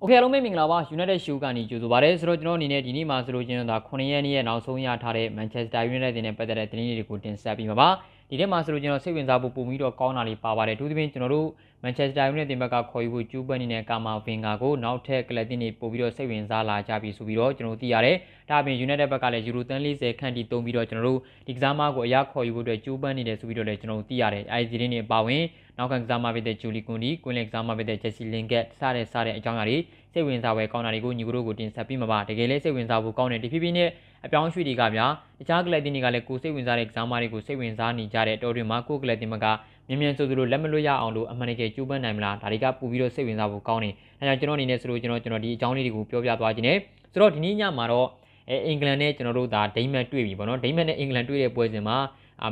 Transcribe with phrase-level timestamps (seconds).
[0.00, 7.88] โอเคအားလုံးပဲမင်္ဂလာပါ United Show ကနေကြိုဆိုပါရစေဆိုတော့ကျွန်တော်အနေနဲ့ဒီနေ့မှာဆိုလို့ချင်းတော့9ရက်နေ့ရဲ့နောက်ဆုံးရထားတဲ့ Manchester United နဲ့ပတ်သက်တဲ့သတင်းတွေကိုတင်ဆက်ပေးမှာပါ
[8.30, 11.48] ဒီထဲမှာဆိုလို့ကျွန်တော်စိတ်ဝင်စားဖို့ပုံပြီးတော့ကောင်းတာလေးပါပါတယ်အထူးသဖြင့်ကျွန်တော်တို့
[11.82, 18.16] Manchester United တင်ဘက်ကခေါ်ယူဖို့ကျူးပန်းနေတဲ့ကာမာဗင်ဂါကိုနောက်ထပ်ကလပ်တင်တွေပို့ပြီးတော့စိတ်ဝင်စားလာကြပြီဆိုပြီးတော့ကျွန်တော်တို့သိရတယ်
[18.48, 25.42] ဒါအပြင် United ဘက်ကလည်းယူရိုတန်40ခန့်ထိတုံးပြီးတော့ကျွန်တော်တို့ဒီကစားမကိုအရခေါ်ယူဖို့အတွက်ကျူးပန်းနေတယ်ဆိုပြီးတော့လည်းကျွန်တော်တို့သိရတယ်အဲဒီသတင်းတွေအပါဝင်
[25.77, 29.77] နောက်ကကစားမဖြစ်တဲ့ဂျူလီကွန်ဒီ၊ကွင်းလင်ကစားမဖြစ်တဲ့ဂျက်စီလင်ကက်စတဲ့စတဲ့အကြောင်းအရာတွေ
[30.13, 33.89] စိတ်ဝင်စားဖွယ်ကောင်းတာတွေကိုညီကတို့ကိုတင်ဆက်ပြီးမှာပါတကယ်လည်းစိတ်ဝင်စားဖို့ကောင်းတယ်ဒီဖြစ်ဖြစ်နဲ့
[34.25, 35.05] အပြောင်းရွှေ့တွေကဗျာ
[35.39, 39.45] တခြားကလပ်တင်တွေကလည်းကိုစိတ်ဝင်စားတဲ့ကစားမတွေကိုစိတ်ဝင်စားနေကြတဲ့တော်တွေမှာကိုကလပ်တင်မက
[39.87, 46.77] မြင်မြန်ဆိုသလိုလက်မလွတ်ရအောင်လို့အမှန်တကယ်ကြိုးပမ်းနိုင်မလားဒါတွေကပို့ပြီးတော့စိတ်ဝင်စားဖို့ကောင်းတယ်အဲကြောင့်ကျွန်တော်အနေနဲ့ဆိုလို့ကျွန်တော်ကျွန်တော်ဒီအကြောင်းလေးတွေကိုပြောပြသွားခြင်းနဲ့
[47.11, 48.07] ဆိုတော့ဒီနေ့ညမှာတော့
[48.49, 51.97] အဲအင်္ဂလန်နဲ့ကျွန်တော်တို့ဒါဒိမတ်တွေ့ပြီပေါ့နော်ဒိမတ်နဲ့အင်္ဂလန်တွေ့တဲ့ပွဲစဉ်မှာ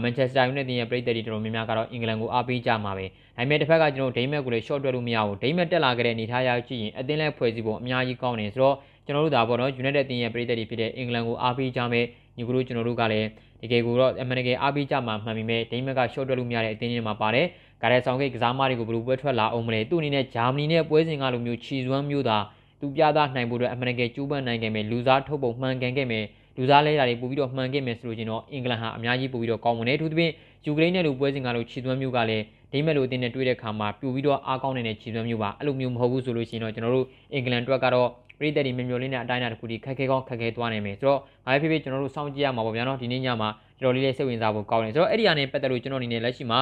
[0.02, 3.05] မန်ချက်စတာယူနိုက်တက်ရဲ့ပြည်သက်တွေတော်တော်များများကတော့အင်္ဂလန်ကိုအားပေးကြမှာပဲ။
[3.38, 8.75] ဒါပေမဲ့တစ်ဖက်ကကျွန်တော်ဒိမတ်ကိုလည်း short တွက်လို့မရဘူး။ဒိမတ်တက်လာခဲ့တဲ့အနေထားရကြည့်ရင်အသင်းလဲဖွဲ့စည်းပုံအများကြီးကောင်းနေဆိုတော့
[9.05, 12.05] ကျွန်တော်တို့ဒါပေါ့နော် United တင်ရဲ့ပြည်သက်တွေဖြစ်တဲ့အင်္ဂလန်ကိုအားပေးကြမယ်။
[12.38, 13.27] ညီကတို့ကျွန်တော်တို့ကလည်း
[13.61, 17.45] တကယ်ကိုတော့အမှန်တကယ်အားပေးကြမှာမှန်ပြီမဲ့ဒိမတ်က short တွက်လို့မရတဲ့အသင်းတွေမှာပါတယ်။
[17.81, 22.38] ကာရဲဆောင်ကိတ်ကစားမတွေကိုဘယ်လိုပွဲထွက်လာအောင်မလဲ။သူ့အနေနဲ့ဂျာမနီနဲ့ပွဲစဉ်ကလိုမျိုးခြီစွမ်းမျိုးသာ
[22.81, 26.25] သူပြသနိုင်ဖို့အတွက်အမှန်တကယ်ကြိုးပမ်းနိုင်ခဲ့မယ်လူစားထုတ်ပုံမှန်ကန်ခဲ့မယ်
[26.59, 30.31] လူစားလဲတာတွေပို့ပြီးတော့မှန်ခဲ့မယ်ဆိုလို့ချင်းတော့အင်္ဂလန်ဟာအများကြီးပို့ပြီးတော့ကောင်းမွန်တယ်အထူးသဖြင့်
[30.65, 43.49] ယူကရိန်းနဲ့လူပွဲစဉ်ကလို့ခြေသွမ်းမျိုးကလည်းဒိမက်လိုအတင်းနဲ့တွေ့တဲ့ခါမှာပြူပြီးတော့အားကောင်းနေတဲ့ခြေသွမ်းမျိုးပါအဲ့လိုမျိုးမဟုတ်ဘူးဆိုလို့ရှိရင်တော့ကျွန်တော်တို့အင်္ဂလန်အတွက်ကတော့ပြည်သက်တွေမျောမျောလေးနဲ့အတိုင်းအတာတစ်ခုတည်းခက်ခဲကောင်းခက်ခဲသွားနိုင်မယ်ဆိုတော့ဘာဖြစ်ဖြစ်ကျွန်တော်တို့စောင့်ကြည့်ရမှာပေါ့ဗျာနော်ဒီနေ့ညမှာ
[43.81, 46.59] တော်တော်လေးလေးစိတ်ဝင်စားဖို့ကောင်းတယ်ဆိုတော့အဲ့ဒီအနေနဲ့ပတ်သက်လို့ကျွန်တော်အနေနဲ့လက်ရှိမှာ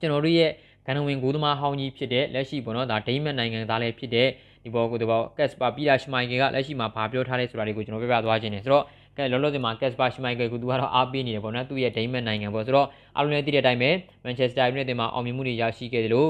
[0.00, 0.50] ကျွန်တော်တို့ရဲ့
[0.86, 4.28] ဂန်နဝင်ဂိုးသမားဟောင်းကြီးဖြစ်တဲ့လက်ရှိပေါ့နော်ဒါဒိမက်နိုင်ငံသားလည်းဖြစ်တဲ့
[4.64, 8.84] ဒီဘောကိုဒီဘောကက်စပါပီတာရှမိုင်ကယ်ကလက်ရှိမှာဗာပြောထားတဲ့ဆိုတာတွေကိုကျွန်တော်ပြပြသွားခြင်းနေဆိုတော့
[9.16, 12.86] ကဲလောလောဆယ်မှာကက်စပါရှမိုင်ကယ်ကသူကတော့အားပေးနေတယ်ပေါ့နော်သူ့ရဲ့ဒိမက်နိုင်ငံပေါ့ဆိုတော့
[13.16, 13.90] အားလုံးလည်းသိတဲ့အတိုင်းပဲ
[14.24, 16.28] မန်ချက်စတာယူနိုက်တက်မှာအောင်မြင်မှုတွေရရှိခဲ့တယ်လို့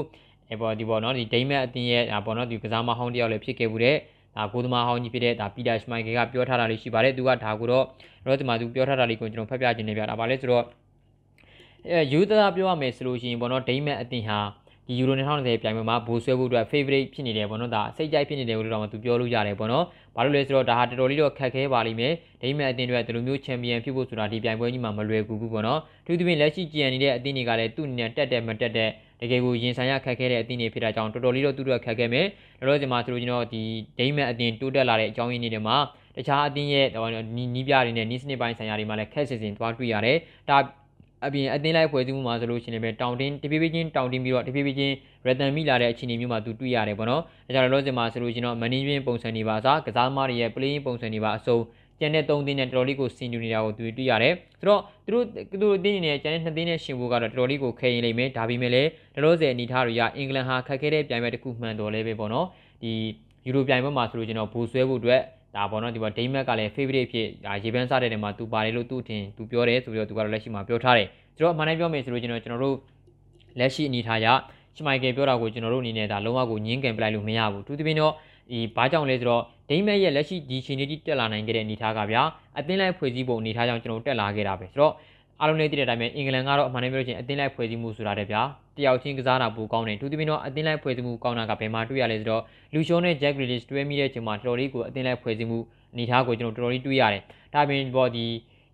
[0.49, 3.95] အဲပေါ့ဒီပေါ့နော်ဒီဒိမက်အသင်းရဲ့ပေါ့နော်ဒီကစားမဟောင်းတယောက်လည်းဖြစ်ခဲ့မှုတဲ့
[4.35, 7.85] ဒါကိုသမားဟောင်းကြီးဖြစ်တဲ့ဒါပီတာရှမိုင်ကယ်ကပြောထားတာလေးရှိပါတယ်သူကဒါကိုတော့
[8.25, 10.65] ရောဒီမှာသူပြောထားတာလေးကိုကျွန်တော်ဖတ်ပြခြင်းနေပြတာပါလဲဆိုတော့
[11.89, 14.39] အဲယူသားပြောရမယ်ဆိုလို့ရှိရင်ပေါ့နော်ဒိမက်အသင်းဟာ
[14.87, 28.89] ဒီယူရို2020ပြိုင်ပွဲမှာဘူဆွဲဖို့အတွက် favorite ဖြစ်နေတယ်ပေါ့နော်ဒါစိတ်ကြိုက်ဖြစ်နေတယ်လို့တော့သူပြောလို့ရတယ်ပေါ့နော်ဘာလို့လဲဆိုတော့ဒါဟာတော်တော်လေးတော့ခက်ခဲပါလိမ့်မယ်ဒိမတ်အသင်းတွေကဒီလိုမျိုးချန်ပီယံဖြစ်ဖို့ဆိုတာဒီပြိုင်ပွဲကြီးမှာမလွယ်ကူဘူးပေါ့နော်သူသဖြင့်လက်ရှိကြံနေတဲ့အသင်းတွေကလည်းသူ့အနေနဲ့တက်တယ်မတက်တဲ့
[29.21, 32.25] တကယ်ကိုရင်ဆိုင်ရခက်ခဲတဲ့အသင်းတွေဖြစ်တာကြောင့်တော်တော်လေးတော့သူတို့ခက်ခဲမယ်
[32.59, 33.61] လောလောဆယ်မှာသူတို့ကျွန်တော်ဒီ
[33.97, 35.77] ဒိမတ်အသင်းတိုးတက်လာတဲ့အကြောင်းရင်းတွေမှာ
[36.17, 36.87] တခြားအသင်းရဲ့
[37.55, 40.17] နီးပြတွေနဲ့နီးစနစ်ပိုင်းဆိုင်ရာတွေမှာလည်းခက်စစ်စစ်သွားတွေ့ရတယ်
[40.49, 40.57] ဒါ
[41.25, 44.93] အပြင်အသင်းလိုက်ဖွဲ့စည်းမှုမှာဆိုလို့ရှိရင်ပဲတောင်တင်းတဖြည်းဖြည်းချင်းတောင်တင်းပြီးတော့တဖြည်းဖြည်းချင်း
[45.25, 51.57] ရတန်မိလာတဲ့အခြေအနေမျိုးမှာသူတွေ့ရတယ်ပေါ့နော်။ဒါကြောင့်လောလောဆယ်မှာဆိုလို့ရှိရင်တော့ management ပုံစံတွေပါစားကစားသမားတွေရဲ့ playing ပုံစံတွေပါအစုံ
[51.99, 62.47] ကျန်တဲ့၃သင်းနဲ့တော်တော်လေးကိုစင်တူနေတာကိုသူတွေ့ရတယ်။ဆိုတော့သူတို့သူတို့အသင်းတွေနဲ့ကျန်တဲ့နှစ်သင်းနဲ့ရှင်ဖို့ကတော့တော်တော်လေးကိုခဲရင်လိမ့်မယ်။ဒါပေမဲ့လည်းလောလောဆယ်အနေထားတွေကအင်္ဂလန်ဟာခက်ခဲတဲ့ပြိုင်ပွဲတစ်ခုမှန်တော်လဲပဲပေါ့နော်။
[62.83, 62.91] ဒီ
[63.45, 65.21] ယူရိုပြိုင်ပွဲမှာဆိုလို့ကျွန်တော်ဘူဆွဲဖို့အတွက်
[65.55, 72.77] ဒါပေါ့နော်ဒီမှာဒိမက်ကလည်း favorite ဖြစ်ဒါရေပန်းစားတဲ့နေရာမှာသူပါတယ်လို့သူ့ထင်သူပြောတယ်ဆိုပြီးတော့သူကတော့လက်ရှိမှာပြောထားတယ်ကျွန်တော်အမှန်တမ်းပြောမယ်ဆိုလို့ကျွန်တော်ကျွန်တော်တို့
[73.59, 74.27] လက်ရှိအနေထားရ
[74.75, 78.13] ရှမိုင်ကယ်ပြောတာကိုကျွန်တော်တို့အနေနဲ့ဒါလုံးဝကိုညင်းကန်ပလိုက်လို့မရဘူးသူသဖြင့်တော့
[78.51, 82.21] ဒီဘာကြောင့်လဲဆိုတော့ဒိမက်ရဲ့လက်ရှိဒီချိန်ကြီးတက်လာနိုင်ခဲ့တဲ့အနေထားကဗျာ
[82.57, 84.93] အသင်းလိုက်ဖွဲ့စည်းပုံအနေထားကြောင့်ကျွန်တော်တို့တက်လာခဲ့တာပဲဆိုတော့
[85.41, 88.41] အားလုံးလေးသိတဲ့အတိုင်းပဲအင်္ဂလန်ကတော့အမှန်တမ်းပြောချင်းအသင်းလိုက်ဖွဲ့စည်းမှုဆိုတာတဲ့ဗျာ
[88.77, 92.43] တယောက်ချင်းကစားတာပိုကောင်းတယ်သူသဖြင့်တော့အသင်းလိုက်ဖွဲ့စည်းမှုကောင်းတာကဘယ်မှာတွေ့ရလဲဆိုတော့
[92.73, 95.59] လူရှုံးနဲ့ Jack Grealish တွဲမိတဲ့အချိန်မှာတော်တော်လေးကိုအသင်းလိုက်ဖွဲ့စည်းမှု
[95.93, 98.25] အနေထားကိုကျွန်တော်တော်တော်လေးတွေ့ရတယ်ဒါပြင်ပေါ့ဒီ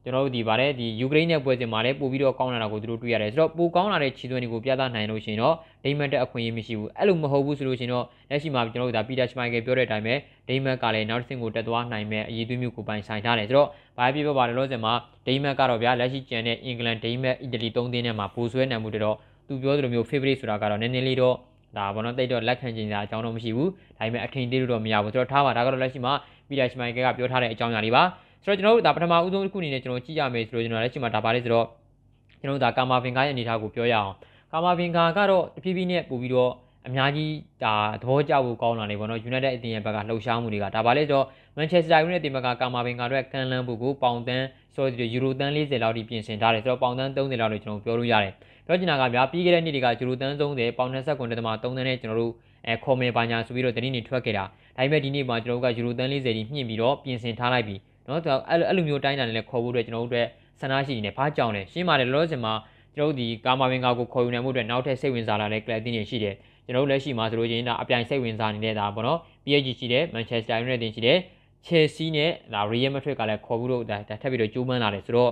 [0.03, 10.15] ကျွန်တော်တို့ဒီဗါတဲ့ဒီယူကရိန်းနဲ့ပွဲစဉ်မှာလည်းပို့ပြီးတော့ကောင်းလာတာကိုသူတို့တွေ့ရတယ်ဆိုတော့ပိုကောင်းလာတဲ့ခြေသွင်းတွေကိုပြသနိုင်လို့ရှိရင်တော့ဒိမတ်တက်အခွင့်အရေးမရှိဘူးအဲ့လိုမဟုတ်ဘူးဆိုလို့ရှိရင်တော့လက်ရှိမှာကျွန်တော်တို့ဒါပီတာရှမိုင်ကယ်ပြောတဲ့အတိုင်းပဲ
[10.47, 14.93] ဒိမတ်ကလည်းနောက်တစ်ဆင့်ကိုတက်သွားနိုင်မဲ့အရေးသွေးမျိုးကိုပိုင်ဆိုင်ထားတယ်ဆိုတော့ဘာဖြစ်ဖြစ်ပါလဲလို့ဆိုမှာ
[15.27, 21.35] ဒိမတ်ကတော့ဗျာလက်ရှိကျန်တဲ့အင်္ဂလန်ဒိမတ်အီတလီ၃သင်းနဲ့မှာပိုဆွဲနိုင်မှုတော့သူပြောသလိုမျိုး favorite ဆိုတာကတော့နည်းနည်းလေးတော့
[21.77, 26.13] ဒါဘောနော်တိတ်တော့လက်ခံကျင်တာအကြောင်းတော့မရှိဘူးဒါပေမဲ့အထင်သေးလို့တော့မရဘူးဆိုတော့ထားပါဒါကတော့လက်ရှိမှာ
[26.47, 28.03] ပီတာရှမိုင်ကယ်ကပြောထားတဲ့အကြောင်းအရာတွေပါ
[28.45, 31.67] ဆိုတော့ကျွန်တော်တို့ဒါပထမဦးဆုံးတစ်ခုအနေနဲ့ကျွန်တော်ကြည့်ရမယ်ဆိုလို့ကျွန်တော်လက်ရှိမှာဒါပါလေဆိုတော့
[32.39, 34.11] ကျွန်တော်တို့ဒါကာမာဗင်ကာရဲ့အနေအထားကိုပြောရအောင်
[34.51, 36.51] ကာမာဗင်ကာကတော့တဖြည်းဖြည်းနဲ့ပို့ပြီးတော့
[36.87, 37.33] အများကြီး
[37.63, 41.25] ဒါသဘောကျဖို့ကောင်းလာနေပေါ့နော် United အသင်းရဲ့ဘက်ကလှုပ်ရှားမှုတွေကဒါပါလေဆိုတော့
[41.57, 44.45] Manchester United အသင်းဘက်ကကာမာဗင်ကာအတွက်ကန်လန်းဖို့ကိုပေါင်တန်း
[44.75, 48.33] ဆိုတော့ယူရိုတန်း40လောက်ထိပြင်ဆင်ထားတယ်ဆိုတော့ပေါင်တန်း30လောက်လို့ကျွန်တော်ပြောလို့ရတယ်
[48.65, 51.29] ပြောချင်တာကဗျာပြီးခဲ့တဲ့နှစ်တွေကယူရိုတန်း30ပေါင်29.3
[51.63, 52.31] တန်းနဲ့ကျွန်တော်တို့
[52.67, 54.43] အဲခေါ်မယ်ပါညာဆိုပြီးတော့တနည်းနေထွက်ခဲ့တာ
[54.77, 57.75] ဒါပေမဲ့ဒီနေ့မှာကျွန်တော်တို့ကယူရိုတန်း40ကြီးမြင့်ပြီးတော့ပြင်ဆင်ထားလိုက်ပြီ
[58.07, 60.27] နော်သူအဲ့လိုအဲ့လိုမျိုးတိုင်းတာနဲ့လည်းခေါ်ဖို့အတွက်ကျွန်တော်တို့အတွက်
[60.59, 62.53] ဆန္ဒရှိနေတယ်ဘာကြောင့်လဲရှင်းပါတယ်လောလောဆယ်မှာ
[62.95, 66.35] ကျွန်တော်တို့ဒီကာမာဝင်ကာကိုခေါ်ယူနိုင်မှုအတွက်နောက်ထပ်စိတ်ဝင်စားလာတဲ့ကလပ်တင်းတွေရှိတယ်
[66.65, 71.17] ကျွန်တော်တို့လက်ရှိမှာဆိုလို့ချင်းဒါအပြိုင်စိတ်ဝင်စားနေတာပေါ့နော် PSG ရှိတယ် Manchester United ရှိတယ်
[71.65, 75.31] Chelsea နဲ့ဒါ Real Madrid ကလည်းခေါ်ဖို့လို့ဒါထပ်ပြီးတော့ကြိုးပမ်းလာတယ်ဆိုတော့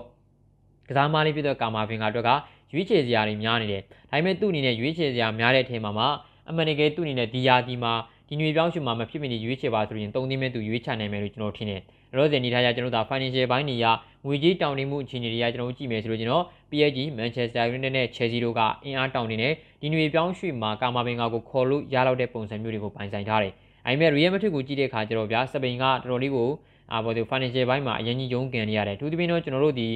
[0.90, 2.30] ကစားမလေးဖြစ်တဲ့ကာမာဗင်ကအတွက်က
[2.74, 6.06] ရွေးချယ်စရာတွေများနေတယ်ဒါပေမဲ့သူ့အနေနဲ့ရွေးချယ်စရာများတဲ့အထင်မှာမှ
[6.50, 7.94] အမှန်တကယ်သူ့အနေနဲ့ဒီယာဒီမှာ
[8.28, 11.82] ဒီဒီຫນွေပြောင်းရွှေ့မှာမဖြစ်မနေရွေးချယ်ပါဆိုရင်သုံးသိန်းမဲ့သူရွေးချနိုင်မယ်လို့ကျွန်တော်ထင်တယ်။
[12.16, 13.86] ရောစင်နေထားရကျွန်တော်တို့ဒါ financial ဘိုင်းနေရ
[14.26, 23.54] ငွေကြီးတောင်းတမှုအခြေအနေတွေကကျွန်တော်တို့ကြည့်မယ်ဆိုလို့ကျွန်တော် PSG Manchester United နဲ့ Chelsea တို့ကအင်အားတောင်းနေတယ်ဒီနွေပြောင်းရွှေ့မှာကာမာဘင်ဂါကိုခေါ်လို့ရလောက်တဲ့ပုံစံမျိုးတွေကိုပိုင်ဆိုင်ထားတယ်
[23.86, 26.50] အဲ့မဲ့ Real Madrid ကိုကြည့်တဲ့အခါကျတော့ဗျာစပိန်ကတော်တော်လေးကို
[26.92, 29.88] အာဘော်ဒီ financial ဘိုင်းမှာအရင်ကြီးရုန်းကန်နေရတယ်သူသဖြင့်တော့ကျွန်တော်တို့ဒီ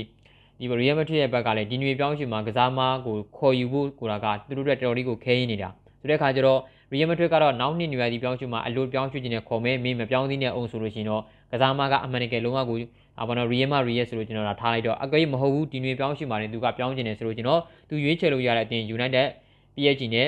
[0.59, 5.69] ဒီ Real Madrid ရဲ့ဘက်ကလည်းဒီနွေပြောင်းရွှေ့မှာကစားမကိုခေါ်ယူဖို့ဆိုတာကသူတို့တွေတော်တော်လေးကိုခဲရင်းနေတာ
[5.99, 6.59] ဆိုတဲ့အခါကျတော့
[6.91, 11.23] ရီယယ်မထွေကတော့နောက်နှစ်နေရာဒီပြောင်းချူမှာအလိုပြောင်းချူခြင်းနဲ့ခေါ်မဲမင်းမပြောင်းသေးနဲ့အောင်ဆိုလို့ရှိရင်တော့
[11.55, 12.77] ကစားမားကအမှန်တကယ်လုံးဝကို
[13.19, 19.27] အာဘောနော် Real Madrid ဆိုလို့ကျွန်တော်ဒါထားလိုက်တော့အကွေးမဟုတ်ဘူးဒီຫນွေပြောင်းရွှေ့မှာနေသူကပြောင်းခြင်းနဲ့ဆိုလို့ကျွန်တော်သူရွေးချယ်လို့ရတဲ့အတင် United
[19.75, 20.27] PSG နဲ့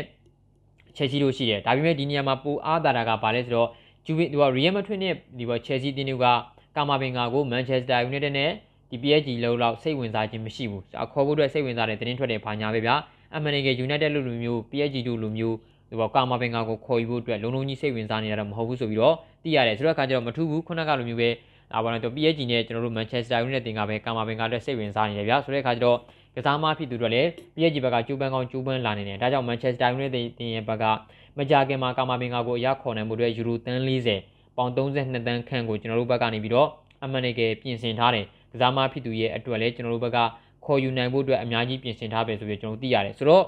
[0.95, 3.69] ချက်စီလို့ရှိတယ်ဒါပေမဲ့ဒီနေရာမှာပိုအားသာတာကဘာလဲဆိုတော့
[4.05, 6.25] ဂျူဗီဒီက Real Madrid နဲ့ဒီဘော Chelsea တင်းတွေက
[6.75, 8.51] ကာမာဘင်ဂါကို Manchester United နဲ့
[8.89, 12.95] ဒီ PSG လောက်လောက်စိတ်ဝင်စားခြင်းမရှိဘူးအခေါ်ဖို့အတွက်စိတ်ဝင်စားတဲ့တင်းထွက်တဲ့ဘာညာပဲဗျာ
[13.35, 15.55] အမှန်တကယ် United လို့လူမျိုး PSG တို့လူမျိုး
[15.89, 21.29] ဒီဘောကာမာဘင်ဂါကိုခေါ်ယူဖို့အတွက်လုံးလုံးကြီးစိတ်ဝင်စားနေတာတော့မဟုတ်ဘူးဆိုပြီးတော့သိရတယ်ဆိုတော့အခါကျတော့မထူးဘူးခုနကလိုမျိုးပဲ
[21.71, 25.97] ဒါပါတော့ PSG နဲ့ကျွန်တော်တို့ Manchester United တင်ကပဲကာမာဘင်ဂါအတွက်စိတ်ဝင်စားနေတယ်ဗျာဆိုတဲ့အခါကျတော့
[26.35, 30.85] ကစားမဖြစ်သူတို့လည်း PSG ဘက်ကကျိုးပန်းကောင်းကျိုးပန်းလာနေတယ်ဒါကြောင့် Manchester United တင်ရဲ့ဘက်က
[31.37, 33.81] မကြခင်မှာကာမာဘင်ဂါကိုအရခေါ်နိုင်မှုအတွက်ယူရိုတန်း
[34.19, 36.69] 40ပေါင်32တန်းခန့်ကိုကျွန်တော်တို့ဘက်ကနေပြီးတော့
[37.03, 40.17] အမှန်တကယ်ပြင်ဆင်ထားတယ်ကစားမဖြစ်သူရဲ့အတွက်လည်းကျွန်တော်တို့ဘက်က
[40.65, 43.43] ခေါ်ယူနိုင်ဖို့အတွက်အများကြီးပြင်ဆင်ထားပဲဆိုပြီးကျွန်တော်တို့သိရတယ်ဆိုတော့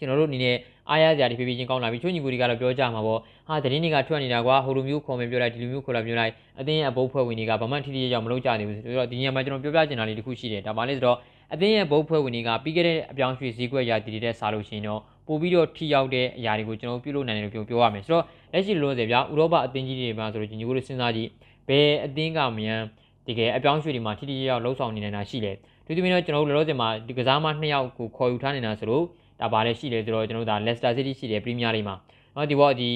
[0.00, 0.56] ကျွန်တော်တို့အနေနဲ့
[0.90, 11.18] အားရစရာတွေဖြည်းဖြည်းချင်းကောင်းလာပြီချို့ညီကိုတွေကတော့ပြောကြမှာပေါ့ဟာတရင်တွေကထွက်နေတာကွာဟိုလိုမျိုးခေါ်မယ်ပြောလိုက်ဒီလိုမျိုးခေါ်လာပြောလိုက်အတင်းရဲ့အဘုတ်ဖွဲ့ဝင်တွေကဘာမှထိထိရောက်မလုပ်ကြနေဘူးဆိုတော့ဒီညမှာကျွန်တော်ပြောပြချင်တာလေးတစ်ခုရှိတယ်ဒါမှလည်းဆိုတော့
[11.54, 21.28] အသင်းရဲ့ဘုတ်ဖွဲ့ဝင်တွေကပြီးခဲ့တဲ့အပြောင်းရွှေ့ဈေးကွက်ရာတည်တဲ့စားလို့ရှိရင်တော့ပို့ပြီးတော့ထိရောက်တဲ့အရာတွေကိုကျွန်တော်ပြုလုပ်နိုင်တယ်လို့ပြောပြောရမယ်ဆိုတော့လက်ရှိလိုလိုဆယ်ဗျာဥရောပအသင်းကြီးတွေမှာဆိုလို့ညီကိုတို့စဉ်းစားကြည့်
[21.68, 22.80] ဘယ်အသင်းကမြန်
[23.26, 25.56] တကယ်အပြောင်းရွှေ့တွေမှာထိထိရောက်လှုပ်ဆောင်နေနေတာရှိတယ်
[25.86, 29.04] ဒီလိုမျိုးကျွန်တော်တို့လောလောဆယ်မှာဒီကစားမနှစ်ယောက်ကိုခေါ်ယူထားနေတာဆိုလို့
[29.41, 31.95] ဒါပါလဲရှိတယ်ဆိုတော့ကျွန်တော်တို့ဒါ Leicester City ရှိတယ်ပရီးမီးယားလိမှာ
[32.33, 32.89] เนาะဒီဘောဒီ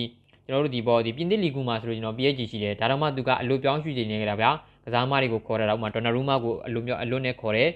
[0.45, 4.51] ကျွန်တော်တို့ဒီဘောဒီပြင်သစ်လီဂူမှာဆိုလို့ကျွန်တော် PSG ရှိတယ်ဒါတော့မှသူကအလိုပြောင်းရွှေ့နေကြတာဗျာ
[4.85, 7.69] ကစားမတွေကိုခေါ်တာတော့မှ Donnarumma ကိုအလိုမျိုးအလွတ်နဲ့ခေါ်တယ်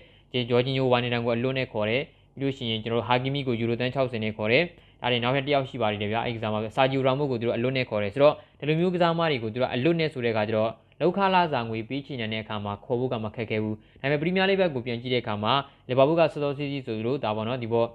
[0.49, 2.01] ဂျော်ဂျီညိုဝါနေတန်ကိုအလွတ်နဲ့ခေါ်တယ်
[2.39, 4.63] ပြီးလို့ရှိရင်ကျွန်တော်ဟာကီမီကိုယူရိုတန်း60နဲ့ခေါ်တယ်
[5.01, 15.53] ဒါတွေနောက်ထပ်တစ်ယောက်ရှိပါသေးတယ်ဗျာအဲ့ကစားမဆာဂျီယိုရာမိုကိုသူတို့အလွတ်နဲ့ခေါ်တယ်ဆိုတော့ဒီလိုမျိုးကစားမတွေကိုသူတို့အလွတ်နဲ့ဆိုတဲ့အခါကျတော့လောက်ခလာစာငွေပေးချင်တဲ့အခါမှာခေါ်ဖို့ကမခက်ခဲဘူးဒါပေမဲ့ပရီးမီးယားလိဘက်ကိုပြန်ကြည့်တဲ့အခါမှာ
[15.89, 17.85] လီဗာပူးကစောစောစီးစီးဆိုသလိုဒါပေါ့နော်ဒီဘော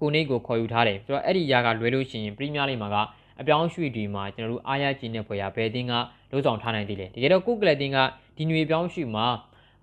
[0.00, 2.96] ကိုနေကိုခေါ်ယူထားတယ်ဆိုတော့အဲ့ဒီຢာကလွဲလို့ရှိရင်ပရီးမီးယားလိမှာက
[3.40, 5.92] အပြောင်းရွှေ့တွေမှာကျွန်တော်တို့အားရကျင်းတဲ့ဖွယ်ရဘယ်တင်းက
[6.32, 7.98] လုံးဆောင်ထားနိုင်သေးလဲတကယ်တော့ကုတ်ကလပ်တင်းက
[8.36, 9.26] ဒီຫນွေပြောင်းရွှေ့မှာ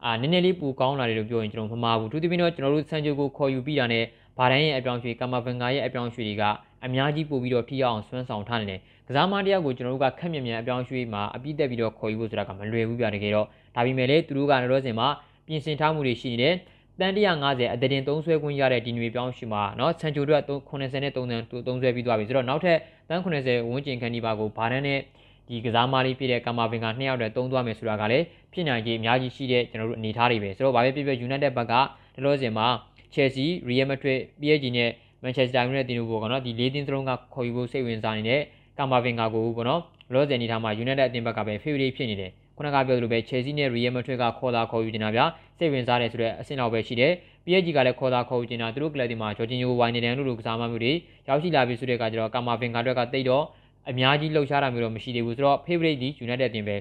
[0.06, 4.04] အာနည်းနည်းလေးပူကောင်းလာတယ်လို့ပြောရင်ကျွန်တော်မမှားဘူးသူတပင်းတော့ကျွန်တော်တို့ဆန်ဂျိုကိုခေါ်ယူပြီးတာနဲ့
[4.38, 6.44] ဘာတိုင်းရဲ့အပြောင်းရွှေ့ကာမာဗင်ဂါရဲ့အပြောင်းရွှေ့တွေက
[6.86, 15.08] အများကြီးပို့ပြီးတော့ထိရောက်အောင်ဆွမ်းဆောင်ထားနေတယ်ကစားမတရားကိုကျွန်တော်တို့ကခက်မြင်မြန်အပြောင်းရွှေ့မှာအပြည့်တက်ပြီးတော့ခေါ်ယူဖို့ဆိုတာကမလွယ်ဘူးပြတကယ်တော့ဒါပေမဲ့လေသူတို့ကတော့စင်မှာ
[15.48, 16.54] ပြင်ဆင်ထားမှုတွေရှိနေတယ်
[17.00, 22.78] တန်150အတရင်သုံးဆွဲခွင့်ရတဲ့ဒီຫນွေပြောင်းရှိမှာเนาะဆန်ချိုတို့က83နဲ့3တန်သုံးဆွဲပြီးသွားပြီဆိုတော့နောက်ထပ်
[23.10, 25.00] တန်80ဝန်းကျင်ခန်းဒီပါကိုဘာတန်းနဲ့
[25.50, 31.74] ဒီကစားမလေးပြည့်တဲ့ကာမာဘင်ကနှစ်ယောက်တည်းသုံးသွားမယ်ဆိုတာကလည်းဖြစ်နိုင်ကြီးအများကြီးရှိတဲ့ကျွန်တော်တို့အနေထားတွေပဲဆိုတော့ဘာပဲဖြစ်ဖြစ် United ဘက်က
[32.16, 32.68] ဒီလိုစင်မှာ
[33.14, 34.90] Chelsea, Real Madrid, PSG နဲ့
[35.24, 38.42] Manchester United တင်လို့ပေါ့နော်ဒီ၄သင်းစလုံးကခေါ်ယူဖို့စိတ်ဝင်စားနေတဲ့
[38.78, 39.82] ကာမာဘင်ကကိုပေါ့နော်
[40.14, 45.25] လောဆယ်အနေထားမှာ United အသင်းဘက်ကပဲ favorite ဖြစ်နေတယ် ခုနကပြောသလိုပဲ Chelsea နဲ့ Real Madrid ကခေါ်တာခေါ်ယူနေတာဗျာ
[45.59, 47.13] စိတ်ဝင်စားတယ်ဆိုတဲ့အဆင့်လောက်ပဲရှိတယ်
[47.45, 50.93] PSG ကလည်းခေါ်တာခေါ်ယူနေတာသူတို့ကလပ်ဒီမှာ Jorginho Wijnaldum တို့လိုကစားမမျိုးတွေ
[51.29, 53.45] ရောက်ရှိလာပြီဆိုတဲ့အခါကျတော့ကာမာဘင်ကအတွက်ကတိတ်တော့
[53.91, 56.77] အများကြီးလှုပ်ရှားတာမျိုးတော့မရှိသေးဘူးဆိုတော့ favorite ဒီ United တင်ပဲ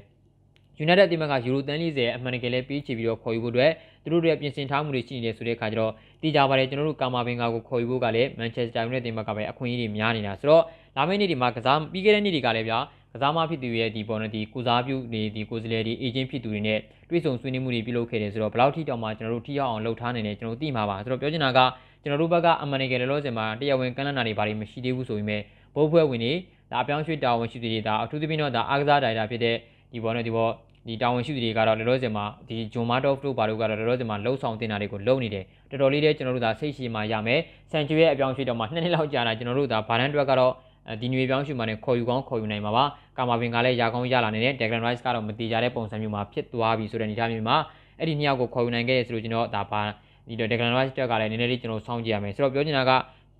[0.86, 3.72] United တင်ဘက်ကယူရိုတန်း40အမှန်တကယ်လည်းပေးချပြီးတော့ခေါ်ယူဖို့အတွက်
[4.04, 10.64] သူတို့တွေပြင်ဆင်ထားမှုတွေရှိနေတယ်ဆိုတဲ့အခါကျတော့တီးကြပါတယ်ကျွန်တော်တို့ကာမာဘင်ကာကိုခေါ်ယူဖို့ကလည်း Manchester United တင်ဘက်ကပဲအခွင့်အရေးတွေများနေတာဆိုတော့
[10.98, 12.80] လာမယ့်နေ့ဒီမှာကစားပြီးခဲ့တဲ့နေ့တွေကလည်းဗျာ
[13.16, 16.80] ကစားမဖြစ်သူရဲ့ဒီပေါ်နေဒီကုစားပြုနေဒီကိုစလဲဒီအေဂျင့်ဖြစ်သူတွေနဲ့
[17.10, 21.60] တွေ့ဆုံဆွေးနွေးမှုတွေပြုလုပ်ခဲ့တယ်ဆိုတော့ဘယ်လောက်ထိတောင်မှကျွန်တော်တို့ထိရောက်အောင်လှုပ်ထားနိုင်တယ်ကျွန်တော်သိမှာပါဆိုတော့ပြောချင်တာက
[22.02, 25.42] ကျွန်တော်တို့ဘက်ကအမှန်တကယ်လောလောဆယ်မှာတရားဝင်ကန့်လန့်တာတွေဘာတွေမရှိသေးဘူးဆိုပေမဲ့
[25.76, 26.34] ဘိုးဖွဲ့ဝင်တွေ
[26.72, 29.56] ဒါအပြောင်းရွှေ့တာဝန်ရှိသူတွေဒါအထူးသဖြင့်တော့ဒါအားကစားဒိုင်တာဖြစ်တဲ့
[29.94, 30.52] ဒီပေါ်နဲ့ဒီပေါ်
[30.88, 37.40] ဒီတာဝန်ရှိသူတွေကတော့လောလောဆယ်မှာဒီဂျွန်မာတော့တို့ဘာလို့ကတော့လောလောဆယ်မှာလှုပ်ဆောင်တင်တာတွေကိုလုပ်နေတယ်တော်တော်လေးတည်းကျွန်တော်တို့ဒါစိတ်ရှိမှရမယ်
[37.72, 40.54] ဆန်ချူရဲ့အပြောင်းရွှေ့တော့မှနှစ်နှစ်လောက်ကြာလာကျွန်တော်တို့ဒါဘာတန်းအတွက်ကတော့
[41.02, 42.86] ဒီနွေပြောင်းရွှေ့မှနဲ့ခေါ်ယူကောင်းခေါ်ယူနိုင်မှာပါ
[43.18, 47.58] ကာမာဗင်ကလည်းရာကောင်းရလာနေတဲ့ Declan Rice ကတော့မတိကြတဲ့ပုံစံမျိုးမှာဖြစ်သွားပြီဆိုတဲ့အနေအထားမျိုးမှာ
[48.00, 49.82] အဲ့ဒီနှစ်ယောက်ကိုခေါ်ယူနိုင်ခဲ့ရဆိုလို့ကျွန်တော်ဒါပါ
[50.28, 52.92] ဒီတော့ Declan Rice တက်ကလည်းနည်းနည်းလေးကျွန်တော်စောင့်ကြည့်ရမယ်ဆိုတော့ပြောချင်တာက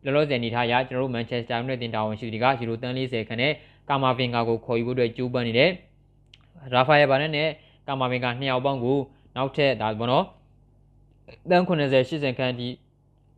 [0.06, 3.54] လောလောဆယ်အနေထားအရကျွန်တော်တို့ Manchester United တင်တာဝန်ရှိသူတွေကယူရိုတန်း40ခန်းနဲ့
[3.90, 5.70] ကာမာဗင်ကာကိုခေါ်ယူဖို့အတွက်ကြိုးပမ်းနေတယ်
[6.74, 7.50] ရာဖာယယ်ဘာနဲ့နဲ့
[7.88, 8.98] ကာမာဗင်ကာနှစ်ယောက်ပေါင်းကို
[9.36, 10.26] နောက်ထပ်ဒါဘောနော်
[11.50, 12.68] တန်း80 80ခန်းဒီ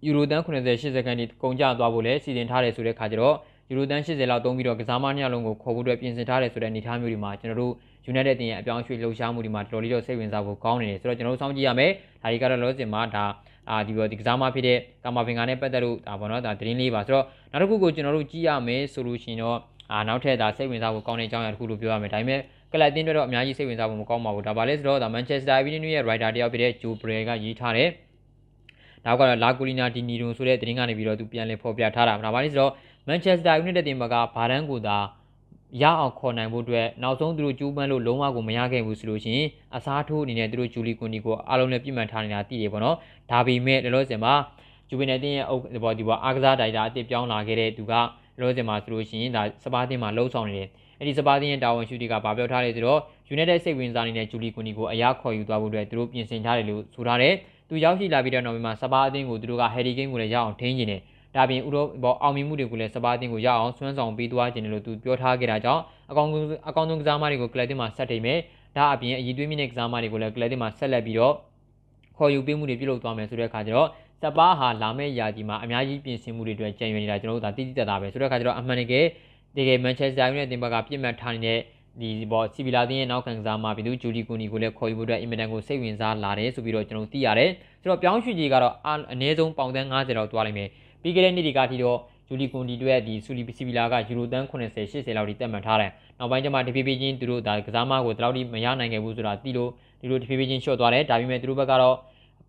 [0.05, 3.35] ယူရိုတန်း80 80ခန်းဒီကုန်ကျသွားဖို့လည်းစီစဉ်ထားတယ်ဆိုတဲ့ခါကျတော့
[3.69, 7.73] ယူရိုတန်း80လောက်သုံးပြီးတော့ကစားမနှစ်ယောက်လုံးကိုခေါ်ဖို့အတွက်ပြင်ဆင်ထားတယ်ဆိုတဲ့အနေအထားမျိုးတွေမှာကျွန်တော်တို့
[8.11, 11.91] United တင်ရဲ့အပြောင်းရွှေ့လှုပ်ရှားမှုတွေမှာတော်တော်လေးတော့စိတ်ဝင်စားဖို့ကောင်းနေတယ်ဆိုတော့ကျွန်တော်တို့စောင့်ကြည့်ရမယ်
[12.21, 13.25] ဒါဒီကတော့လောစင်မှာဒါ
[13.69, 19.57] အာဒီဒီကစားမဖြစ်တဲ့ကာမာဖင်ဂါနဲ့ပတ်သက်လို့ဒါပေါ့နော်ဒါသတင်းလေးပါဆိုတော့နောက်တစ်ခုကိုကျွန်တော်တို့ကြည့်ရမယ်ဆိုလို့ရှိရင်တော့
[19.91, 22.39] အာနောက်ထပ်ဒါစိတ်ဝင်စားဖို့ကောင်းတဲ့အကြောင်းအရာတစ်ခုလို့ပြောရမယ်ဒါပေမဲ့
[22.73, 27.89] ကလပ်တင်းတွေတော့အများကြီးစိတ်ဝင်စားဖို့မကောင်းပါဘူးဒါပါလဲဆိုတော့ဒါ Manchester United ရဲ့ writer တယောက်ဖြစ်တဲ့ Joe Bray ကရေးထားတဲ့
[29.05, 32.71] နောက်ကတော့ La Colina di Niro ဆိုတဲ့သတင်းကနေပြီးတော့သူပြန်လည်ဖော်ပြထားတာဒါပါလဲဆိုတော့
[33.07, 34.97] Manchester United တင်ဘကဘာဒန်ကိုသာ
[35.81, 42.95] ရအောင်ခေါ်နိုင်ဖို့အတွက်နောက်ဆုံးသူတို့ကျူးပန်းလို့လုံးဝကိုမရခဲ့ဘူးဆိုလို့ရှိရင်အစားထိုးအနေနဲ့သူတို့ဂျူလီကွန်ဒီကိုအားလုံးနဲ့ပြစ်မှတ်ထားနေတာသိတယ်ပေါ့နော်
[43.31, 44.33] ဒါပေမဲ့လောလောဆယ်မှာ
[44.89, 48.05] ဂျူဗီနယ်တင်းရဲ့အုပ်ဒီပေါ်ဒီပေါ်အားကစားဒိုင်တာအစ်စ်ပြောင်းလာခဲ့တဲ့သူကလော
[48.39, 50.67] လောဆယ်မှာဆိုလို့ရှိရင်ဒါစပါးတင်းမှာလှုပ်ဆောင်နေတယ်
[50.99, 52.99] အဲ့ဒီစပါးတင်းရဲ့တာဝန်ရှိသူကဗာပြောထားတယ်ဆိုတော့
[53.33, 57.33] United စိတ်ဝင်စားနေတဲ့ဂျူလီကွန်ဒီကိုအရာခေါ်ယူသွားဖို့အတွက်သူတို့ပြင်ဆင်ထားတယ်လို့ဆိုထားတယ်
[57.69, 61.01] သူရောက်ရှိလာပြီးတဲ့နောက်မှာစပါးအသင်းကိုသူတို့က Harry Kane ကိုလည်းရအောင်ထိန်းနေတယ်
[61.35, 66.27] ဒါပြင်ဥရောဘောအောင်မြင်မှုတွေကိုလည်းစပါးအသင်းကိုရအောင်ဆွမ်းဆောင်ပေးသွားခြင်းလို့သူပြောထားခဲ့တာကြောင့်အကောင်
[66.69, 68.39] အကောင်ဆုံးကစားမတွေကိုကလပ်တင်မှာဆက်ထိန်မယ်
[68.77, 71.33] ဒါအပြင်အည်သွေးမြင့်တဲ့ကစားမတွေကိုလည်းကလပ်တင်မှာဆက်လက်ပြီးတော့
[72.17, 73.89] ခေါ်ယူပေးမှုတွေပြုလုပ်သွားမယ်ဆိုတဲ့အခါကျတော့
[74.21, 79.05] စပါးဟာလာမယ့်ရာသီမှာအများကြီးပြင်ဆင်မှုတွေအတွက်ကြံရွယ်နေတာကျွန်တော်တို့ဒါတိတိကျကျပဲဆိုတဲ့အခါကျတော့အမှန်တကယ်
[79.57, 81.59] တကယ်မန်ချက်စတာယူနိုက်တက်ဘက်ကပြစ်မှတ်ထားနေတဲ့
[82.01, 87.49] ဒီဘောစီဗီလာတင်းရဲ့နောက်ခံကစားမှာပြည်သူဂျူလီကိုနီကိုလည်းခေါ်ယူဖို့အတွက်အင်မတန်ကိုစိတ်ဝင်စားလာတယ်ဆိုပြီးတော့ကျွန်တော်သိရတယ်
[87.81, 88.73] ဆိုတော့ပြောင်းရွှေ့ကြီးကတော့
[89.11, 90.69] အနည်းဆုံးပေါင်သန်း90တော့တွားလိုက်မယ်
[91.05, 91.97] ပြီးခဲ့တဲ့နှစ်တွေကထိတော့
[92.27, 99.69] ဂျူလီကွန်ဒီတို့ရဲ့ဒီဆူလီပစီဗီလာကယူရိုတန်း80 80လောက်ထိတက်မှန်ထားတယ်နောက်ပိုင်းကျမှတဖြည်းဖြည်းချင်းသူတို့ဒါကစားမကိုတလောက်ထိမရနိုင်ခဲ့ဘူးဆိုတာသိလို့
[100.01, 101.95] ဒီလိုတဖြည်းဖြည်းချင်းလျှော့သွားတယ်ဒါပေမဲ့သူတို့ဘက်ကတော့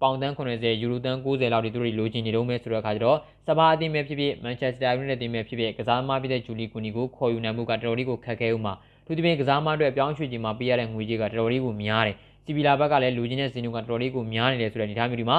[0.03, 8.73] ပေါင်တန်း80ယူရိုတန်း90လောက်ထိသူတို့လိုချင်နေတော့မယ်ဆိုတော့အခါကျတော့စပါအသင်းပဲဖြစ်ဖြစ်မန်ချက်စတာယူနိုက်တက်အသင်းပဲဖြစ်ဖြစ်ကစားမဖြစ်တဲ့ဂျူလီကွန်ဒီကိုခေါ်ယူနိုင်မှုကတော်တော်လေးကိုခက်ခဲဦးမှာ
[9.07, 15.39] သူဒီပင်ကစားမအတွက်ပြောင်းရွှေ့ခြင်းမှာပေးရတဲ့ငွေကြေးကတော်တော်လေးကိုများတယ်စီဗီလာဘက်ကလည်းလူချင်းတဲ့စင်နူကတော်တော်လေးကိုများနေတယ်ဆိုတဲ့အနေအထားမျိုးဒီမှာ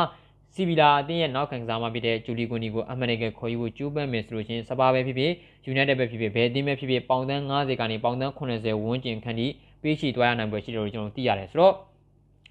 [0.58, 5.32] စီဗီလာအသင်းရဲ့နောက်ခံကစားမဖြစ်တဲ့ဂျူလီကွန်နီကိုအမှန်တကယ်ခေါ်ယူဖို့ကြိုးပမ်းမယ်ဆိုလို့ချင်းစပါပဲဖြစ်ဖြစ်
[5.66, 9.48] ယူနိုက်တက်ပဲဖြစ်ဖြစ်ဘယ်အသင်းပဲဖြစ်ဖြစ်ပေါင်သန်း90ကနေပေါင်သန်း80ဝန်းကျင်ခန့်ထိ
[9.82, 11.74] ပေးချီသွားရနိုင်ပွဲရှိတယ်လို့ကျွန်တော်သိရတယ်ဆိုတော့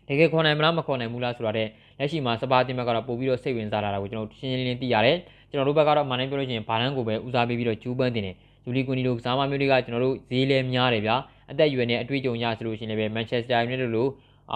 [0.08, 5.16] တကယ်ခေါ်နိုင်မလားမခေါ်နိုင်ဘူးလားဆိုတာတဲ့လက်ရှိမှာစပါတင်ဘက်ကတော့ပို့ပြီးတော့စိတ်ဝင်စားလာတာကိုကျွန်တော်ရှင်းရှင်းလင်းလင်းသိရတယ်
[5.50, 11.16] ကျွန်တော်တို့ဘက်ကတော့မနိုင်ပြောလို့ရှိရင်ဘာလန်းကိုပဲဦးစားပေးပြီးတော့ကျူးပန်းတင်တယ်ဂျူလီကွန်နီလိုကစားမမျိုးတွေကကျွန်တော်တို့ဈေးလဲများတယ်ဗျာ
[11.50, 14.06] အသက်အရွယ်နဲ့အတွေ့အကြုံရဆိုလို့ရှိရင်လည်းမန်ချက်စတာယူနိုက်တက်လို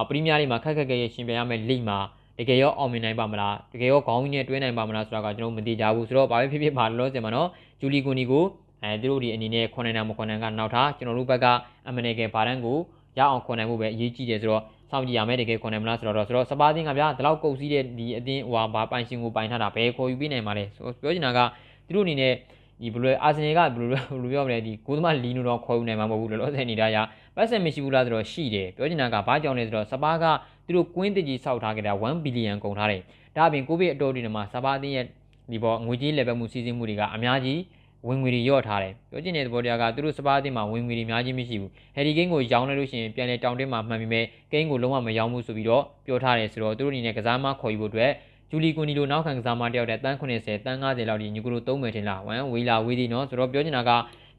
[0.09, 1.99] ပရီးမီးယားလိမှာခက်ခက်ခဲခဲရှင်ပြရမယ့်လိမှာ
[2.41, 7.49] တကယ်ရောအောင်မြင်နိုင်ပါမလားတကယ်ရောခေါင်းကြီးနဲ့တွဲနိုင်ပါမလားဆိုတာကကျွန်တော်မသိကြဘူးဆိုတော့ဘာပဲဖြစ်ဖြစ်ပါလို့စင်မှာနော်
[7.81, 8.45] ဂျူလီကွန်နီကို
[8.83, 11.47] အဲသူတို့ဒီအနေနဲ့ခွန်နိုင်တာမခွန်နိုင်ကနောက်ထားကျွန်တော်တို့ဘက်က
[11.89, 12.79] အမနေကဘာတန်းကို
[13.19, 20.65] ရအောင်ခွန်နိုင်မှုပဲအရေးကြီးတယ်ဆိုတော့စောင့်ကြည့်ရမယ်တကယ်ခွန်နိုင်မလားဆိုတော့ဆိုတော့စပါးတင်းကဗျာဒီလောက်ကုတ်စည်းတဲ့ဒီအတင်းဟိုဟာဘာပိုင်ရှင်ကိုပိုင်ထားတာဘယ်ခေါ်ယူပေးနိုင်မှာလဲ
[21.03, 21.39] ပြောချင်တာက
[21.87, 22.35] သူတို့အနေနဲ့
[22.83, 26.97] ဒီဘယ်လိုအာဆင်နယ်ကဘယ်လိုဘယ်လိုပြောမလဲဒီကိုသမလီနိုတော့ခေါ်ယူနိုင်မှာမဟုတ်ဘူးလောလောဆယ်နေတာရ
[27.37, 30.25] ပတ်စံမရှိဘူးလားဆိုတော့ရှိတယ်ပြောချင်တာကဘာကြောင့်လဲဆိုတော့စပါးက
[30.67, 33.03] သူတို့ကွင်းတကြီးစောက်ထားကြတာ1ဘီလီယံကုန်ထားတယ်
[33.37, 35.07] ဒါအပြင်ကိုဗစ်အတော်ဒီမှာစပါးအသင်းရဲ့
[35.53, 37.61] ဒီပေါ်ငွေကြေးလက်ပတ်မှုစီစဉ်မှုတွေကအများကြီး
[38.09, 48.11] ဝင်ငွေတွေရော့ထားတယ်ပြောချင်တဲ့သဘောတရားကသူတို့စပါးအသင်းမှာဝင်ငွေတွေအများကြီးမရှိဘူးဟယ်ရီကိန်းကိုရောင်းလိုက်လို့ရှိရင်ပြန်လေတောင်တင်းမှာမှန်ပြီးမဲ့ကိန်းကိုလုံးဝမရောင်းဘူးဆိုပြီးတော့ပြောထားတယ်ဆိုတော့သူတို့အနေနဲ့ကစားမခေါ်ယူဖို့အတွက်
[48.51, 53.91] ဂျူလီကွန်နီလိုနောက်ခံကစားမတယောက်တဲ့တန်း80တန်း90လောက်ဒီညီကိုလိုသုံးမယ်ထင်လားဝမ်ဝေးလာဝေးသည်နော်ဆိုတော့ပြောချင်တာက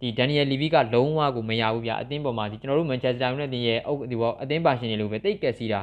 [0.01, 5.81] ဒီဒန်နီယယ်လီဗီကလုံးဝကိုမရဘူးဗျအသင်းပေါ်မှာဒီကျွန်တော်တို့မန်ချက်စတာယူနိုက်တက်ရဲ့အုပ်ဒီဘောအသင်းပါရှင်တွေလိုပဲတိတ်ကက်စီတာ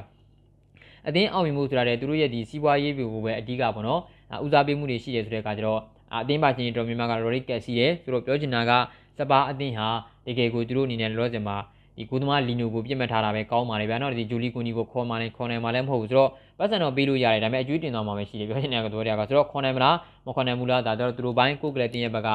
[1.08, 4.00] အသင်းအောင်မြင်မှုဆိုတာတဲ့သူတို့ရဲ့ဒီစီးပွားရေးတွေကိုပဲအဓိကပေါ့နော်
[4.44, 5.80] ဦးစားပေးမှုတွေရှိတယ်ဆိုတဲ့အခါကျတော့
[6.14, 8.72] အသင်းပါရှင်တွေတော်များများကရော်ရီကက်စီတယ်ဆိုတော့ပြောချင်တာက
[9.18, 9.88] စပါအသင်းဟာ
[10.26, 11.56] တကယ်ကိုသူတို့အနေနဲ့လောဆယ်မှာ
[11.98, 22.28] ဒီကိုသမားလီနိုကိုပြစ်မှတ်ထားတာပဲကောင်းပါလေဗျာနော်ဒီဂျူလီကွန်နီကိုခေါ်မှလည်းခေါ်နိုင်မှလည်းမဟုတ်ဘူးဆိုတော့ပတ်စံတော့ပေးလို့ရတယ်ဒါပေမဲ့အကျွေးတင်သွားမှပဲရှိတယ်ပြောချင်တဲ့ကတော့တရားကဆိုတော့ခေါ်နိုင်မလားမခေါ်နိုင်ဘူးလားဒါတော့သူတို့ဘိုင်းကိုကလတင်ရဲ့ဘက်က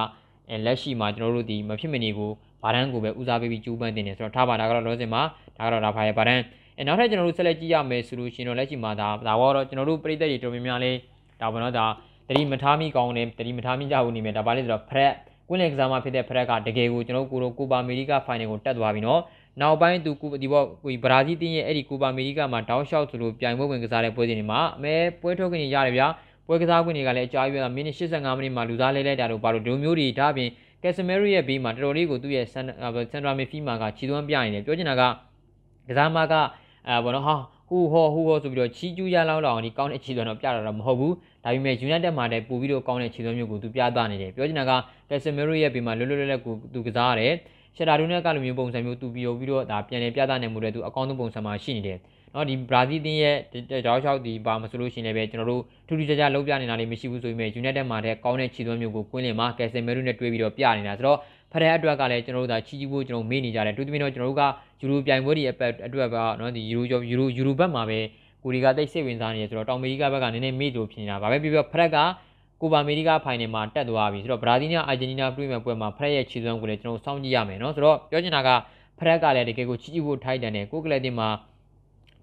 [0.66, 2.32] လက်ရှိမှာကျွန်တော်တို့ဒီမဖြစ်မနေကို
[2.64, 5.22] ဗာဒန်ကိုပဲဦးစားပေးပြီးကျူးပန်းတင်နေဆိုတော့ထားပါဒါကတော့လောစင်မှာ
[5.58, 6.40] ဒါကတော့ဒါဖာရဲ့ဗာဒန်
[6.78, 10.98] အဲနောက်ထပ်ကျွန်တော်တို့ဆက်လက်ကြည့်ရမယ်ဆိုလို့ရှိရင်တော့လက်ရှိမှာဒါဒါတော့ကျွန်တော်တို့ပြည်သက်တွေတော်များများလေး
[11.42, 11.86] ဒါဘောနော်ဒါ
[12.30, 15.14] တတိမထားမိကောင်းတယ်တတိမထားမိကြဘူးနေမယ်ဒါပါလေဆိုတော့ဖရက်
[15.48, 19.22] ကွင်းလင်ကစားမဖြစ်တဲ့ဖရက်ကတကယ်ကိုကျွန်တော်ကိုလိုကိုပါအမေရိကဖိုင်နယ်ကိုတက်သွားပြီနော်
[19.62, 20.12] နောက်ပိုင်းသူ
[20.44, 26.08] ဒီဘောကိုဘရာဇီးတင်းရဲ့အဲ့ဒီကိုပါအမေရိကမှာတောက်လျှောက်သလိုပြိုင်ပွဲဝင်ကစားတဲ့ပွဲစဉ်တွေမှာအမဲပွဲထုတ်ခွင့်ရတယ်ဗျာ
[26.48, 30.50] ပွဲကစားခွင့်တွေကလည်းအကြာကြီးပဲမိနစ်85မိနစ်မှာလူသားလဲလဲတာတို့ဘာလို့ဒီလိုမျိုးတွေဒါပြင်
[30.84, 32.66] ကက်ဆမယ်ရီရဲ့ဘေးမှာတော်တော်လေးကိုသူ့ရဲ့စန်
[33.12, 35.04] စန်ဒရာမီဖီမာကခြေသွမ်းပြနေတယ်ပြောချင်တာက
[35.88, 36.34] ကစားမက
[36.88, 37.36] အဲဘောနော်ဟာ
[37.70, 44.72] ဟူဟောဟူဟောဆိုပြီးတော့ချီးကျူးရလောက်လောက်ဒီကောင်းတဲ့ခြေသွမ်းတော့ပြတာတော့မဟုတ်ဘူးဒါပေမဲ့ United မှာတည်းပို့ပြီးတော့ကောင်းတဲ့ခြေသွမ်းမျိုးကိုသူပြသနေတယ်ပြောချင်တာက
[45.10, 47.34] ကက်ဆမယ်ရီရဲ့ဘေးမှာလွတ်လွတ်လပ်လပ်ကိုသူကစားရတယ်
[47.76, 51.98] ရှက်တာဒူးနဲ့ကလိုမျိုးပုံစံမျိုးသူပြီးပြီးတော့ဒါပြန်လည်ပြသနိုင်မှုတွေသူအကောင်းဆုံးပုံစံမှာရှိနေတယ်
[52.36, 53.38] နော်ဒီဘရာဇီးတင်းရဲ့
[53.86, 61.18] တောက်လျှောက်ဒီပါမဆိုလို့ရှိရင်လည်းကျွန်တော်တို့ထူးထူးခြားခြားလုံးပြနေတာလေးမရှိဘူးဆိုပေမဲ့ United မှာတဲ့ကောင်းတဲ့ခြေသွမ်းမျိုးကိုကွင်းလင်မှာကယ်ဆယ်မဲရုနဲ့တွဲပြီးတော့ပြနေတာဆိုတော့
[61.52, 64.44] ဖရက်အတွက်ကလည်းကျွန်တော်တို့ဒါချီချီဖို့ကျွန်တော်မေ့နေကြတယ်တူတူမင်းတော့ကျွန်တော်တို့က
[64.82, 65.56] ယူရိုပြိုင်ပွဲတွေအ
[65.96, 68.00] တွက်ကနော်ဒီယူရိုယူရိုယူရိုဘက်မှာပဲ
[68.44, 71.98] ကိုရီကတိတ်စိတ်ဝင်စားနေတယ်ဆိုတော့တောင်အမေရိကဘက်ကနည်းနည်းမေ့လို့ဖြစ်နေတာဗာပဲပြီးတော့ဖရက်က
[72.64, 78.50] ကိုပါအမေရိကဖိုင်နယ်မှာတက်သွားပြီဆိုတော့ဘရာဇီးနဲ့အာဂျင်တီးနားပြည်မဲ့ပွဲမှာဖရက်ရဲ့ခြေစွမ်းကိုလည်းကျွန်တော်စောင့်ကြည့်ရမယ်နော်ဆိုတော့ပြောချင်တာက
[79.00, 81.30] ဖရက်ကလည်းတကယ်ကိုချီချီဖို့ထိုက်တန်တယ်ကိုကလည်းတင်မှာ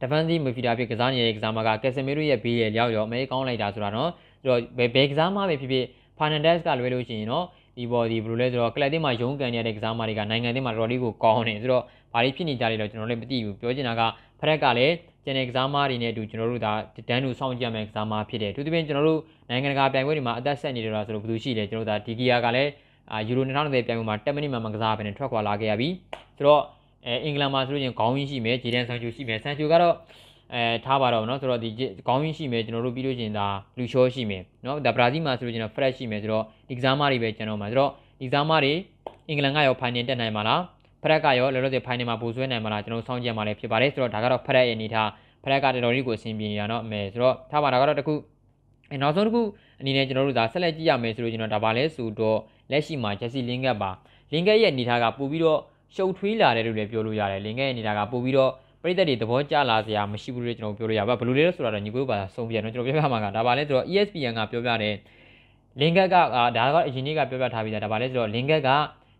[0.01, 4.11] defensive midfielder ဖြစ်ကစားနေတဲ့ကစားမကကက်ဆမီရိုရဲ့ဘေးရဲ့လျောက်ရောအမဲကောင်းလိုက်တာဆိုတာနော်
[4.43, 5.85] ဆိုတော့ဘယ်ဘယ်ကစားမပဲဖြစ်ဖြစ်
[6.19, 7.45] Fernandez ကလွဲလို့ရှိရင်နော်
[7.77, 14.03] ဒီပေါ်ဒီဘယ်လိုလဲဆိုတော့ကလပ်တင်းမှာရုံးကန်ရတဲ့ကစားမတွေကနိုင်ငံတင်းမှာတော်တော်လေးကိုကောင်းနေဆိုတော့ဘာတွေဖြစ်နေကြလဲတော့ကျွန်တော်လည်းမသိဘူးပြောချင်တာက
[14.40, 14.94] ဖရက်ကလည်း
[15.24, 16.74] ကျန်တဲ့ကစားမတွေနဲ့အတူကျွန်တော်တို့ဒါ
[17.10, 22.72] တန်းတူစောင့်ကြည့်ရမယ့်ကစားမဖြစ်တယ်သူတပင်းကျွန်တော်တို့နိုင်ငံတကာပြိုင်ပွဲတွေမှာအသက်ဆက်နေတယ်ဆိုတော့ဘယ်သူရှိလဲကျွန်တော်တို့ဒါဒီဂီယာကလည်း
[23.12, 25.90] အာယူရို2020ပြိုင်ပွဲမှာ10မိနစ်မှမကစားဘဲနဲ့ထွက်ခွာလာခဲ့ရပြီ
[26.38, 26.62] ဆိုတော့
[27.06, 29.96] အဲအင်္ဂလန်မှာဆိုလို့ချင်းခေါင်းရင်းရှိမယ်ဂျီဒန်ဆန်ချူရှိမယ်ဆန်ချူကတော့
[30.54, 31.70] အဲထားပါတော့เนาะဆိုတော့ဒီ
[32.08, 38.74] ခေါင်းရင်းရှိမယ်ကျွန်တော်တို့ပြီးလို့ချင်းဒါလူချောရှိမယ်เนาะဒါဘရာဇီးမှာဆိုလို့ချင်းတော့ fresh ရှိမယ်ဆိုတော့ဒီကစားမတွေပဲကျွန်တော်မှာဆိုတော့ဒီကစားမတွေ
[39.28, 40.62] အင်္ဂလန်ကရော final တက်နိုင်မှာလား
[41.03, 45.09] ဖရက်ကရောလောလောဆယ်ဖိုင်နယ်မှာပူဆွဲနိုင်မလားကျွန်တော်စောင့်ကြည့်မှာလည်းဖြစ်ပါတယ်ဆိုတော့ဒါကတော့ဖရက်ရဲ့အနေထား
[45.45, 48.15] ဖရက်ကတော်တော်လေးကိုအဆင်ပြေရတော့မယ်ဆိုတော့ထားပါဒါကတော့တခု
[49.03, 49.43] နောက်ဆုံးတစ်ခု
[49.81, 52.39] အနေနဲ့ကျွန်တော်တို့ဒါဆက်လက်ကြည့်ရမယ်ဆိုလို့ကျွန်တော်ဒါပါလဲဆိုတော့
[52.71, 53.91] လက်ရှိမှာ Jesse Lingard ပါ
[54.33, 55.61] Lingard ရဲ့အနေထားကပို့ပြီးတော့
[55.95, 58.51] ရှုပ်ထွေးလာတယ်လို့လည်းပြောလို့ရတယ် Lingard ရဲ့အနေထားကပို့ပြီးတော့
[58.83, 64.95] ပြည်သက်တွေသဘောကျလာစရာမရှိဘူးလို့ကျွန်တော်ပြောလို့ရပါဘယ်လိုလဲဆိုတာတော့ညီကိုပါဆုံးပြရတော့ကျွန်တော်ပြောပြမှာကဒါပါလဲဆိုတော့ ESPN ကပြောပြတယ်
[65.81, 66.17] Lingard က
[66.57, 68.71] ဒါကအရင်နေ့ကပြောပြထားပြီးသားဒါပါလဲဆိုတော့ Lingard က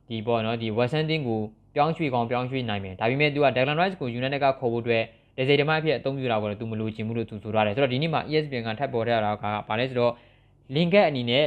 [0.09, 1.41] ဒီပေါ့နော်ဒီ Weston ကို
[1.75, 5.05] ပြောင်းရွှေ့ကောင်းပြောင်းရွှေ့နိုင်မယ်ဒါပေမဲ့သူက Declan Rice ကို United ကခေါ်ဖို့အတွက်
[5.37, 10.13] ဒေဇေတမအဖြစ်အသုံးပြုတာကိုလည်းသူမလိုချင်ဘူးလို့သူဆိုထားတယ်ဆိုတော့ဒီနေ့မှာ ESPN ကထပ်ပေါ်ထားတာကဘာလဲဆိုတော့
[10.75, 11.45] Lingard အနေနဲ့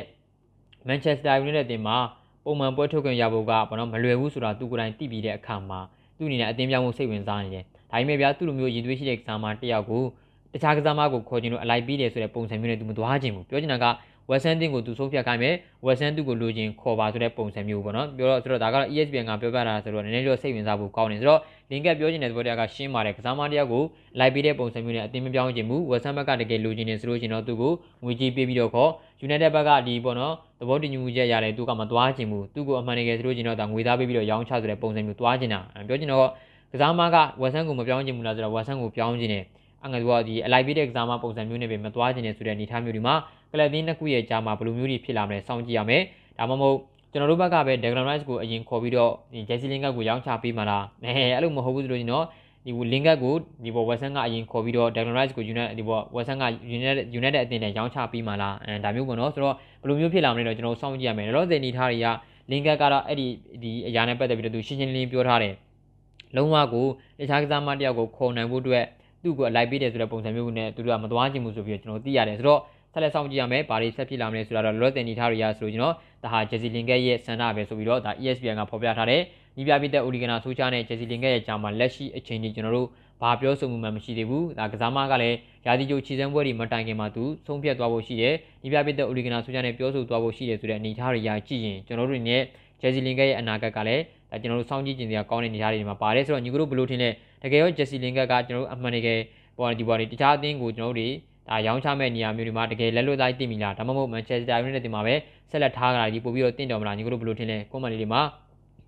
[0.88, 1.98] Manchester United တင်မှာ
[2.46, 5.80] ပုံမှန်ပွဲထုတ်ခွင့်ရဖို့ကဘာလို့မလွယ်ဘူးဆိုတာသူကိုယ်တိုင်သိပြီးတဲ့အခါမှာ
[6.18, 10.04] သူ့အနေနဲ့အသင်းပြောင်းဖို့စိတ်ဝင်စားနေတယ်ဒါပေမဲ့ဗျာသူ့လိုမျိုးရင်သွေးရှိတဲ့ကစားမတစ်ယောက်ကို
[10.54, 13.86] တခြားကစားမကိုခေါ်ချင်လို့အလိုက်ပြီးတယ်ဆိုတဲ့ပုံစံမျိုးနဲ့သူမသွားချင်ဘူးပြောချင်တာက
[14.30, 21.40] ဝက်ဆန်တင်ကိုသူဆုံးဖြတ်ခိုင်းမယ်ဝက်ဆန်သူကိုလိုချင်ခေါ်ပါဆိုတဲ့ပုံစံမျိုးပေါ့နော်ပြောတော့ဆိုတော့ဒါကတော့ ESPN ကပြောပြတာဆိုတော့နည်းနည်းတော့စိတ်ဝင်စားဖို့ကောင်းနေဆိုတော့
[21.70, 23.84] လင်ကပ်ပြောချင်တဲ့သဘောတရားကရှင်းပါတယ်ကစားမတရားကို
[24.20, 28.92] လိုက်ပြီးတဲ့ပုံစံမျိုးနဲ့အတင်းမပြောင်းချင်ဘူးဝက်ဆန်ဘက်ကတကယ်လိုချင်နေဆိုလို့ရှင်တော့သူကိုငွေကြေးပေးပြီးတော့ခေါ်
[29.26, 36.28] United ဘက်ကဒီပေါ့နော်သဘောတူညီမှုချက်ရတယ်သူကမသွားချင်ဘူးသူကိုအမှန်တကယ်ဆိုလို့ရှင်တော့ဒါငွေသားပေးပြီးတော့ရောင်းချဆိုတဲ့ပုံစံမျိုးသွားချင်တာပြောချင်တော့
[36.72, 39.44] ကစားမကဝက်ဆန်ကိုမပြောင်းချင်ဘူးလားဆိုတော့ဝက်ဆန်ကိုပြောင်းချင်တယ်
[39.86, 43.16] အငယ်သူကဒီအလိုက်ပေးတဲ့ကစားမပုံစံမျိုးနဲ့ပဲမသွားချင်တဲ့ဆိုတဲ့အနေအထားမျိုးဒီမှာ
[43.52, 46.02] ကလပ်တင်းနှစ်ခုရဲ့ကြားမှာဘယ်လိုမျိုးတွေဖြစ်လာမလဲစောင့်ကြည့်ရမယ်
[46.38, 46.78] ဒါမှမဟုတ်
[47.12, 52.26] ကျွန်တော်တို့ဘက်ကပဲ Declan Rice ကိုအရင်ခေါ်ပြီးတော့ဒီ Jesse Lingard ကိုရောင်းချပေးမှလားအဲအဲ့လိုမဟုတ်ဘူးဆိုလို့ကျွန်တော်
[52.66, 56.46] ဒီ Lingard ကိုဒီဘော Western ကအရင်ခေါ်ပြီးတော့ Declan Rice ကို United ဒီဘော Western က
[56.78, 62.08] United United အသင်းနဲ့ရောင်းချပေးမှလားအဲဒါမျိုးပေါ့နော်ဆိုတော့ဘယ်လိုမျိုးဖြစ်လာမလဲတော့ကျွန်တော်စောင့်ကြည့်ရမယ်လောလောဆယ်နေထားတွေက
[62.52, 63.28] Lingard ကတော့အဲ့ဒီ
[63.64, 65.56] ဒီအရာနဲ့ပတ်သက်ပြီးတော့သူရှင်းရှင်းလင်းလင်းပြောထားတယ်
[66.36, 66.88] လုံးဝကို
[67.20, 68.86] တခြားကစားမတယောက်ကိုခေါ်နိုင်ဖို့အတွက်
[69.24, 72.62] သူ့ကိုလိုက်ပေးတယ်ဆိုတဲ့ပုံစံမျိုးနဲ့သူတို့ကမသွားခြင်းဘူးဆိုပြီးတော့ကျွန်တော်သိရတယ်ဆိုတော့
[72.94, 79.22] ဆက်လက်ဆောင်ကြည့်ရမယ်ဘာတွေဆက်ဖြစ်လာမလဲဆိုတာတော့လောလောဆယ်နေထားရရဆိုလို့ကျွန်တော်ဒါဟာ Jesse Lingard ရဲ့ဆန္ဒပဲဆိုပြီးတော့ဒါ ESPN ကဖော်ပြထားတယ်
[79.58, 82.88] ညီပြပြတဲ့ Oligana ဆိုချာနဲ့ Jesse Lingard ရဲ့ဂျာမှာလက်ရှိအချိန်ကြီးကျွန်တော်တို့
[83.22, 88.34] ဘာပြောဆိုမှုမှမရှိသေးဘူးဒါကစားမကလည်းရာသီကျိုးခြေစမ်းပွဲတွေမတိုင်ခင်မှာသူဆုံးဖြတ်သွားဖို့ရှိတယ်
[88.64, 92.44] ညီပြပြတဲ့ Oligana ဆိုချာနဲ့ပြောဆိုသွားဖို့ရှိတယ်ဆိုတဲ့အနေအထားတွေရကြည့်ရင်ကျွန်တော်တို့ရဲ့
[92.82, 97.10] Jesse Lingard ရဲ့အနာဂတ်ကလည်း ဒါကျွန်တော်တို့စောင့်ကြည့်ကြင်စရာကောင်းတဲ့အနေအထားတွေမှာပါတယ်ဆိုတော့ညီကတို့ဘယ်လိုထင်လဲ
[97.44, 99.20] တကယ်ရော Jesse Lingard ကကျွန်တော်တို့အမှန်တကယ်
[99.58, 101.08] ပေါ်ဒီပေါ်ဒီတခြားအသင်းကိုကျွန်တော်တို့တွေ
[101.50, 105.14] ဒါရောင်းချမဲ့နေရာမျိုးတွေမှာတကယ်လက်လွတ်သားသိမိလားဒါမှမဟုတ် Manchester United တင်မှာပဲ
[105.52, 108.22] ဆက်လက်ထားကြတာဒီပို့ပြီးတော့တင့်တော်မလားညီကတို့ဘယ်လိုထင်လဲကွန်မန့်လေးတွေမှာ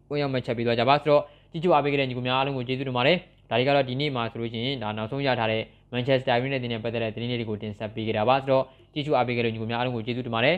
[0.09, 3.17] ကိုရောက်မှချက်ပြီးသွားကြပါဆိုတော့ကြည့်ကြအားပေးကြတဲ့ညီကများအားလုံးကိုကျေးဇူးတင်ပါတယ်
[3.49, 5.61] ဒါတွေကတော့ဒီနေ့မှာဆိုလို့ရှိရင်ဒါနောက်ဆုံးရထားတဲ့
[5.93, 10.55] Manchester United တင်နဲ့ပတ်သက်တဲ့သတင်းလေးတွေကိုတင်ဆက်ပေးကြတာပါဆိုတော့ကြည့်ကြအားပေးကြတဲ့ညီကများအားလုံးကိုကျေးဇူးတင်ပါတယ်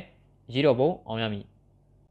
[0.54, 1.44] ရေတော်ပုံအောင်ရမည်